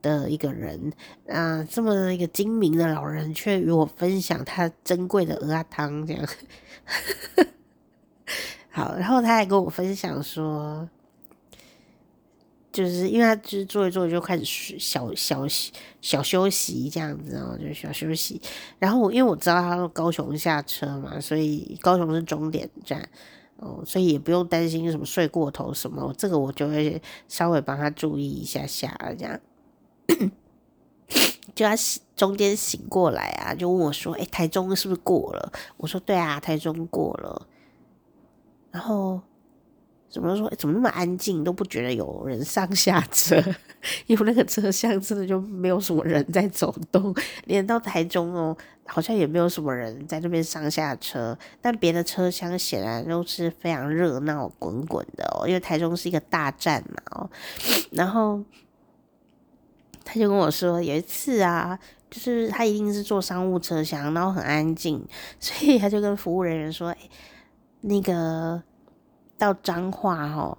[0.00, 0.92] 的一个人
[1.28, 6.26] 啊，这么一个精明的老人却与我分享他珍贵的鹅鸭汤这样，
[8.70, 10.88] 好，然后他还跟我分享说。
[12.72, 15.46] 就是因为他就是坐一坐就开始小小
[16.00, 18.40] 小休息这样子哦，就是小休息。
[18.78, 23.06] 然后我因为我知道他说高雄下车嘛，所以高雄是终点站
[23.56, 26.14] 哦，所以也不用担心什么睡过头什么。
[26.16, 29.38] 这个我就会稍微帮他注意一下下这样。
[31.54, 31.74] 就他
[32.16, 37.46] 中间醒过来啊，就问我说：“哎，台中是不是过了？”我说：“对啊，台中过了。”
[38.72, 39.20] 然后。
[40.12, 40.46] 怎么说？
[40.58, 41.42] 怎么那么安静？
[41.42, 43.42] 都不觉得有人上下车，
[44.06, 47.14] 因为那个车厢真的就没有什么人在走动。
[47.46, 51.36] 连到台中哦，好像也没有什么人在那边上下车。
[51.62, 57.30] 但别的车厢显然都是非常热闹滚滚的哦，因为台中是一个大站嘛哦。
[57.92, 58.44] 然后
[60.04, 61.78] 他就跟我说，有一次啊，
[62.10, 65.02] 就是他一定是坐商务车厢，然后很安静，
[65.40, 66.98] 所以他就跟服务人员说：“哎，
[67.80, 68.62] 那个。”
[69.42, 70.56] 到彰化哦，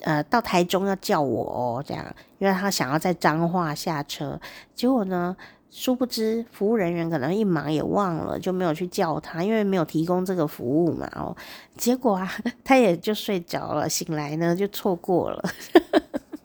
[0.00, 2.04] 呃，到台中要叫我哦，这样，
[2.38, 4.40] 因为他想要在彰化下车。
[4.74, 5.36] 结果呢，
[5.70, 11.36] 殊不知服务人员可能一忙也忘了，就没有去叫他，因为没有提供这个服务嘛哦。
[11.76, 12.28] 结果啊，
[12.64, 15.48] 他也就睡着了，醒来呢就错过了，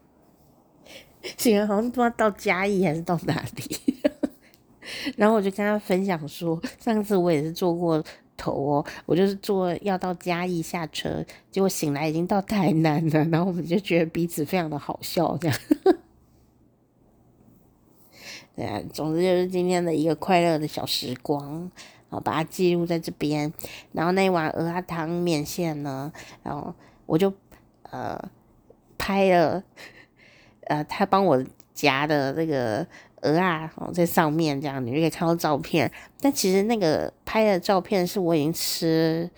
[1.37, 3.95] 醒来好像不知道到嘉义还是到哪里。
[5.17, 8.03] 然后我就跟他分享说，上次我也是坐过。
[8.39, 15.57] 头哦，我就是坐要到嘉义下车，结果醒来已经到台南了，然后我们就觉得彼此非常的好笑，这样。
[18.55, 21.69] 对啊，总之就是今天的一个快乐的小时光，
[22.09, 23.53] 我把它记录在这边。
[23.91, 26.11] 然后那一碗鹅鸭汤面线呢，
[26.43, 26.73] 然后
[27.05, 27.31] 我就
[27.83, 28.17] 呃
[28.97, 29.63] 拍了，
[30.67, 31.41] 呃他帮我
[31.73, 32.85] 夹的这个
[33.21, 35.91] 蚵仔哦在上面，这样你就可以看到照片。
[36.21, 39.29] 但其实那个拍的照片是我已经吃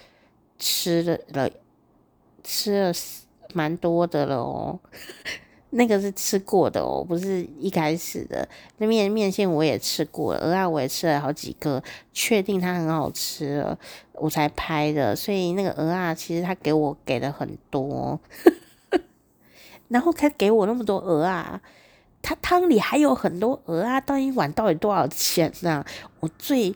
[0.59, 1.49] 吃了了
[2.43, 2.93] 吃了
[3.53, 4.79] 蛮多的了哦。
[5.73, 8.45] 那个是吃过的哦，不是一开始的。
[8.77, 13.79] 那面面线我也吃过了，蚵仔我也吃了好几个，确定它很好吃了，
[14.15, 15.15] 我才拍的。
[15.15, 18.19] 所以那个蚵仔其实他给我给的很多，
[19.87, 21.61] 然后他给我那么多蚵仔，
[22.21, 25.85] 他汤里还有很多鹅啊，到一碗到底多少钱呢、啊？
[26.19, 26.71] 我最，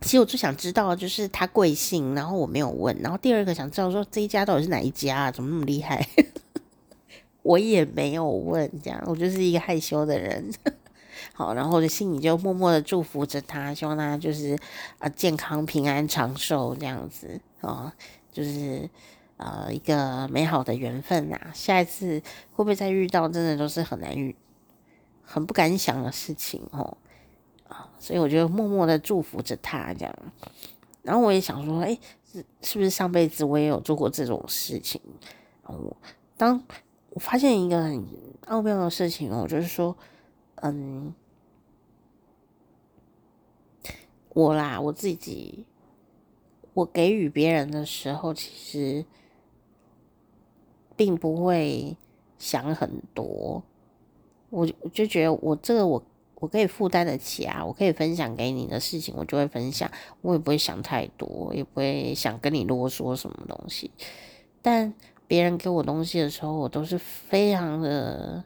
[0.00, 2.96] 其实我最想知道就是他贵姓，然后我没有问。
[3.00, 5.30] 然后第二个想知道说这一家到底是哪一家啊？
[5.30, 6.06] 怎么那么厉害？
[7.42, 10.52] 我也没有问，这样我就是一个害羞的人。
[11.32, 14.58] 好，然后我的心里就默默的祝福着他，希望他就是
[14.98, 17.92] 啊健康平安长寿这样子哦，
[18.32, 18.88] 就是
[19.36, 21.38] 呃一个美好的缘分呐。
[21.54, 22.20] 下一次
[22.52, 24.34] 会不会再遇到，真的都是很难遇、
[25.22, 26.96] 很不敢想的事情哦。
[27.68, 30.14] 啊，所以我就默默的祝福着他这样。
[31.02, 31.98] 然后我也想说，哎，
[32.32, 35.00] 是是不是上辈子我也有做过这种事情？
[35.64, 35.96] 哦，
[36.36, 36.62] 当。
[37.10, 38.06] 我发现一个很
[38.44, 39.96] 奥妙的事情哦，就是说，
[40.56, 41.14] 嗯，
[44.34, 45.64] 我啦，我自己，
[46.74, 49.06] 我给予别人的时候，其实
[50.96, 51.96] 并不会
[52.38, 53.62] 想很多，
[54.50, 56.02] 我我就觉得我这个我
[56.36, 59.90] 我可以负担得起啊，我可以分享给你的事情，我就会分享，
[60.22, 63.90] 我也不会想太多，也不会想跟你啰嗦什么东西，
[64.62, 64.94] 但。
[65.28, 68.44] 别人给我东西的时候，我都是非常的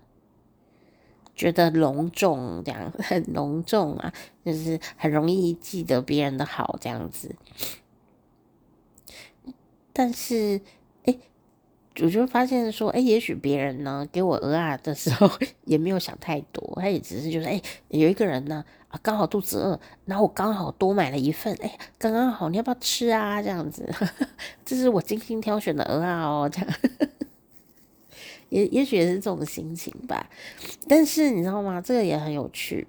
[1.35, 4.11] 觉得隆重，这样很隆重啊，
[4.43, 7.37] 就是很容易记得别人的好这样子。
[9.93, 10.63] 但是，
[11.98, 15.29] 我就发现说，哎，也许别人呢给我鹅啊的时候
[15.64, 18.64] 也没有想太多，他也只是就是，哎，有一个人呢。
[18.90, 23.40] 啊，刚好肚子饿，然后我刚好多买了一份，哎，刚刚好，你要不要吃啊？
[23.40, 24.26] 这样子，呵呵，
[24.64, 26.68] 这是我精心挑选的鹅啊哦，这样，
[28.50, 30.29] 也也许也是这种心情吧。
[30.88, 31.81] 但是你知道吗？
[31.81, 32.88] 这个也很有趣。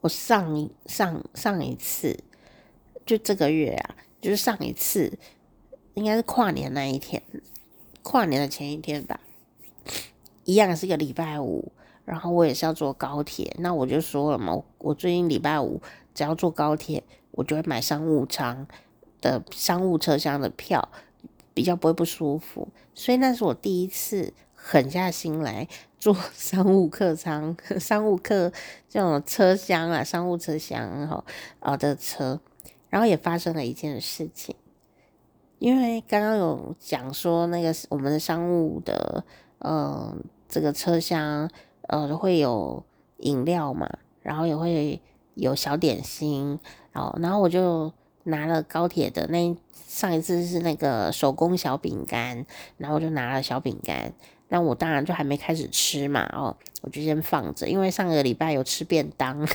[0.00, 2.16] 我上一上上一次，
[3.04, 5.12] 就这个月啊，就是上一次，
[5.98, 7.22] 应该是跨年那一天，
[8.02, 9.18] 跨年的前一天吧，
[10.44, 11.72] 一样是个礼拜五。
[12.04, 15.82] 然后我也是要坐高铁，那我就说了嘛，我最近礼拜五
[16.14, 18.66] 只要坐高铁，我就会买商务舱
[19.20, 20.88] 的商务车厢的票，
[21.52, 22.68] 比较不会不舒服。
[22.94, 28.50] 所以那是我第一次狠下心来坐 商务客舱、商务客
[28.88, 31.22] 这种车厢啊，商务车厢哈
[31.60, 32.40] 啊的车。
[32.88, 34.56] 然后也发生了一件事情，
[35.58, 39.24] 因为刚刚有讲说那个我们的商务的
[39.58, 41.50] 嗯这个车厢。
[41.90, 42.84] 呃，会有
[43.20, 43.88] 饮料嘛，
[44.20, 45.00] 然后也会
[45.32, 46.58] 有小点心，
[46.92, 47.90] 然后然后我就
[48.24, 52.44] 拿了高铁的那上一次是那个手工小饼干，
[52.76, 54.12] 然后我就拿了小饼干，
[54.48, 59.48] 那我当然就还没开始吃嘛，哦，我就先放着，因为上个礼拜有吃便当，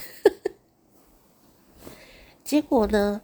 [2.43, 3.21] 结果呢，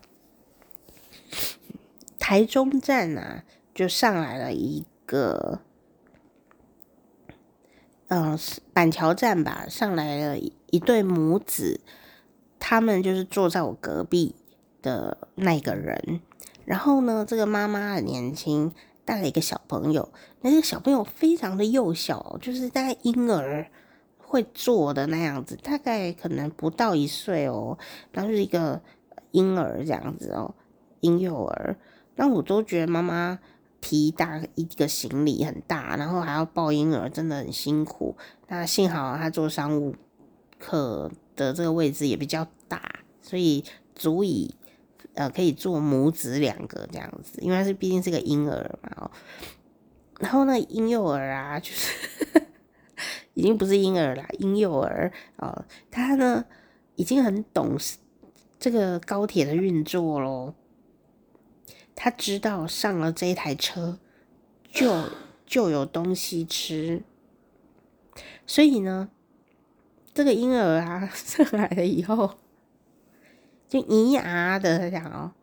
[2.29, 5.61] 台中站啊就上来了一个。
[8.09, 8.37] 嗯，
[8.71, 11.81] 板桥站吧，上来了一对母子，
[12.59, 14.35] 他们就是坐在我隔壁
[14.83, 16.21] 的那个人。
[16.65, 18.71] 然后呢，这个妈妈很年轻，
[19.03, 23.65] 带了一个小朋友，那个小朋友非常的幼小，就是大概婴儿
[24.19, 27.79] 会坐的那样子，大概可能不到一岁哦，
[28.11, 28.79] 然后是一个
[29.31, 30.53] 婴儿这样子哦，
[30.99, 31.75] 婴幼儿。
[32.19, 33.39] 那我都觉得妈妈。
[33.81, 38.17] 提大一个行李很大，然后还要抱婴儿，真的很辛苦。
[38.49, 39.95] 那幸好他坐商务
[40.57, 42.81] 客的这个位置也比较大，
[43.21, 43.63] 所以
[43.95, 44.53] 足以
[45.13, 49.09] 呃可以坐母子两个这样子，因为他是毕竟是个婴儿嘛。
[50.19, 51.95] 然后那婴幼儿啊，就是
[53.33, 56.43] 已经不是婴儿了，婴幼儿哦，他呢
[56.95, 57.77] 已经很懂
[58.59, 60.53] 这个高铁的运作喽。
[62.01, 63.99] 他知道上了这一台车
[64.71, 65.03] 就
[65.45, 67.03] 就有东西吃，
[68.47, 69.09] 所以呢，
[70.13, 72.35] 这个婴儿啊 上来了以后
[73.67, 75.33] 就咿呀的他讲哦，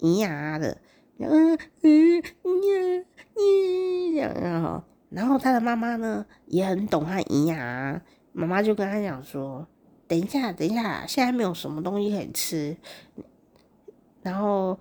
[0.00, 0.78] 咿呀的，
[1.18, 9.68] 嗯嗯嗯嗯，这样，然后他的妈妈呢也很懂他咿呀，妈妈就跟他讲说
[10.08, 12.76] ：“等一下，等一下，现在没有什么东西可以吃，
[14.22, 14.80] 然后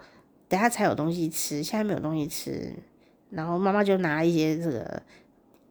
[0.53, 2.73] 等下才有东西吃，现在没有东西吃。”
[3.31, 5.01] 然后妈妈就拿一些这个。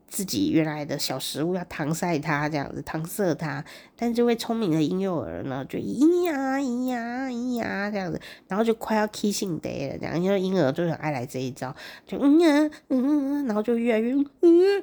[0.08, 3.64] 自己原来的小食物要搪塞他这样子搪塞他，
[3.96, 11.74] 但这位聪明的婴幼儿呢，就咿呀咿呀咿呀这样子，然后就快要 kissing day 了，这样因为婴儿就很爱来这一招，
[12.04, 14.82] 就嗯呀嗯，然后就越来越嗯嗯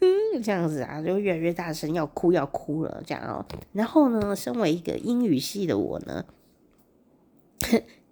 [0.00, 3.46] 嗯这样子啊，就越来越大声，要哭要哭了这样哦。
[3.72, 6.24] 然后呢，身为一个英语系的我呢。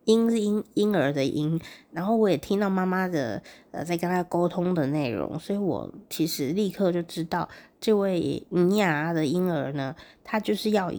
[0.07, 3.43] 婴是婴婴儿的婴，然后我也听到妈妈的
[3.73, 7.49] 呃在跟他沟通的内容，所以我其实立刻就知道
[7.81, 9.95] 这位尼亚的婴儿呢，
[10.25, 10.93] 他就是要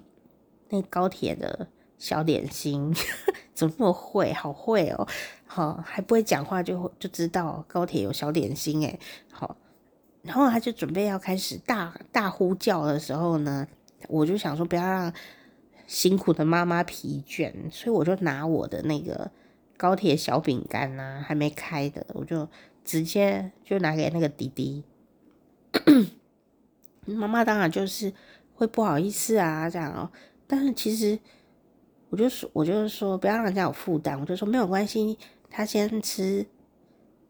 [0.69, 2.93] 那高铁的小点心，
[3.55, 5.07] 怎么那么会，好会哦，
[5.45, 8.99] 好还不会讲话就就知道高铁有小点心诶，
[9.31, 9.55] 好，
[10.21, 13.65] 然后他就准备要开始大大呼叫的时候呢，
[14.09, 15.13] 我就想说不要让。
[15.87, 19.31] 辛苦的妈妈疲倦，所以我就拿我的那个
[19.77, 22.47] 高铁小饼干呐，还没开的，我就
[22.83, 24.83] 直接就拿给那个弟弟。
[27.05, 28.13] 妈妈当然就是
[28.53, 30.11] 会不好意思啊，这样哦。
[30.45, 31.17] 但是其实
[32.09, 35.17] 我就说，我就是说，不要让人家有负担，我就说没有关系，
[35.49, 36.45] 他先吃，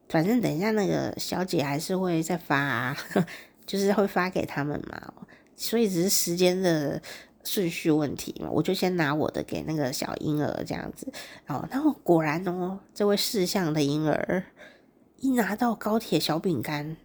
[0.10, 2.98] 反正等一下那个小姐还是会再发啊，
[3.68, 5.14] 就是会发给他们嘛，
[5.56, 7.00] 所以只是时间的。
[7.48, 11.12] 顺序问题嘛，我就先拿我的给那个小婴儿这样子，
[11.48, 14.44] 哦，然后果然哦，这位识相的婴儿
[15.20, 16.98] 一拿到高铁小饼干，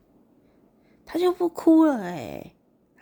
[1.07, 2.55] 他就不哭了诶，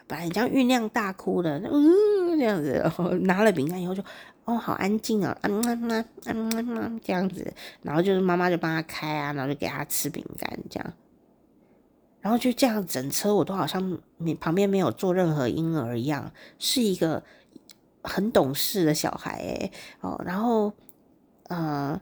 [0.07, 4.03] 本来这样酝酿大哭的，嗯，这样子，然后拿了饼干以后就，
[4.45, 10.93] 哦，好安静哦，嗯嗯嗯嗯嗯这样子，然后就是妈妈就帮他开啊，然后就给他吃饼干这样。
[12.21, 17.23] 然后就这样，整车我都好像你旁边没有坐任何婴儿一样，是一个
[18.03, 19.71] 很懂事的小孩哎
[20.03, 20.21] 哦。
[20.27, 20.73] 然后
[21.49, 21.99] 呃，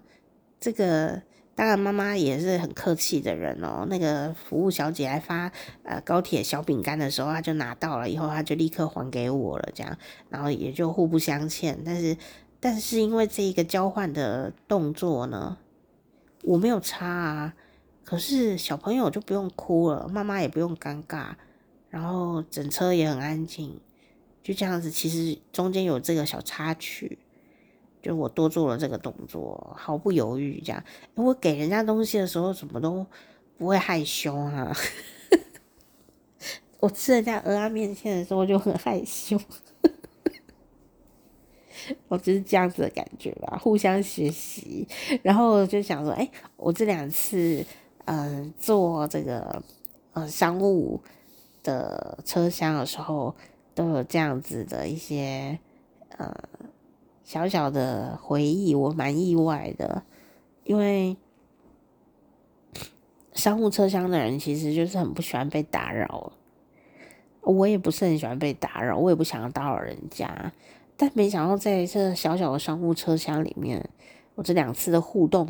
[0.58, 1.22] 这个
[1.54, 3.86] 当然妈妈也是很客气的人哦。
[3.88, 5.52] 那个服务小姐来发
[5.84, 9.96] 呃高铁小饼干的时候，她就拿到了以后，她就立刻还给我了，这样，
[10.30, 11.80] 然后也就互不相欠。
[11.84, 12.16] 但是
[12.58, 15.58] 但是因为这一个交换的动作呢，
[16.42, 17.54] 我没有差啊。
[18.08, 21.32] 可是小朋友就不用哭了，妈妈也不用尴尬，
[21.90, 23.78] 然后整车也很安静，
[24.42, 24.90] 就这样子。
[24.90, 27.18] 其实中间有这个小插曲，
[28.00, 30.82] 就我多做了这个动作，毫不犹豫这样。
[31.16, 33.04] 我给人家东西的时候，怎么都
[33.58, 34.74] 不会害羞啊。
[36.80, 39.38] 我吃人家蚵仔面线的时候就很害羞，
[42.08, 44.88] 我就是这样子的感觉吧，互相学习。
[45.22, 47.62] 然后就想说，哎、我这两次。
[48.10, 49.62] 嗯，坐这个
[50.14, 51.02] 呃商务
[51.62, 53.34] 的车厢的时候，
[53.74, 55.58] 都有这样子的一些
[56.16, 56.34] 呃
[57.22, 60.02] 小小的回忆，我蛮意外的，
[60.64, 61.18] 因为
[63.34, 66.32] 商务车厢的人其实就是很不喜欢被打扰，
[67.42, 70.50] 我也不是很喜欢被打扰，我也不想要打扰人家，
[70.96, 73.86] 但没想到在这小小的商务车厢里面，
[74.34, 75.46] 我这两次的互动。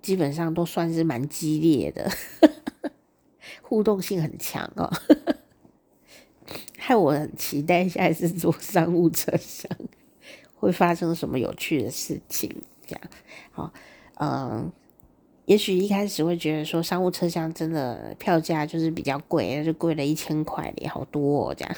[0.00, 2.10] 基本上都算是蛮激烈的，
[3.60, 4.90] 互动性很强哦，
[6.78, 9.70] 害我很期待下一次坐商务车厢
[10.54, 12.50] 会发生什么有趣的事情。
[12.86, 13.02] 这样，
[13.50, 13.72] 好，
[14.20, 14.72] 嗯，
[15.44, 21.76] 也许一开始会觉得说商务车厢真的票价就是比较贵，就贵了一千块也好多哦，这样，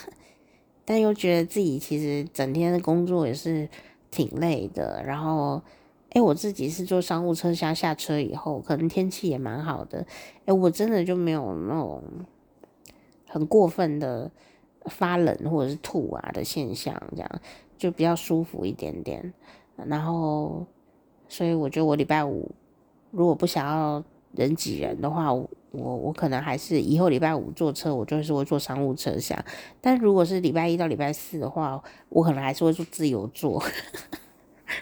[0.85, 3.69] 但又觉得自己其实整天的工作也是
[4.11, 5.61] 挺累的，然后。
[6.11, 10.05] 哎，我自己是坐商务车厢，下车以后，可能天气也蛮好的。
[10.45, 12.03] 哎，我真的就没有那种
[13.29, 14.31] 很过分的
[14.87, 17.41] 发冷或者是吐啊的现象，这样
[17.79, 19.33] 就比较舒服一点点。
[19.87, 20.67] 然后，
[21.29, 22.51] 所以我觉得我礼拜五
[23.13, 24.03] 如果不想要
[24.35, 29.39] 人挤人的话，我我可能还是以后礼拜五坐车，我就是会坐商务车厢。
[29.81, 33.63] 但如果是礼拜一到礼拜四的话，我可能还是会坐自由座。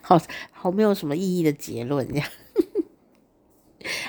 [0.03, 0.20] 好
[0.53, 2.28] 好，没有什么意义的结论，这样。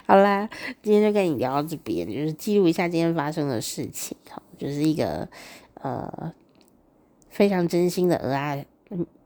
[0.05, 0.49] 好啦，
[0.81, 5.29] 今天就跟你聊到这边，就是记录一下今天发生的事情，好，就是一个
[5.75, 6.33] 呃
[7.29, 8.65] 非常真心的鹅鸭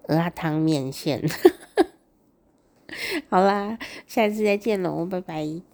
[0.08, 1.24] 鹅鸭汤面线。
[3.30, 5.73] 好啦，下次再见喽，拜拜。